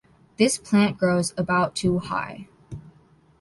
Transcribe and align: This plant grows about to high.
This 0.37 0.57
plant 0.57 0.97
grows 0.97 1.31
about 1.37 1.75
to 1.75 1.99
high. 1.99 2.47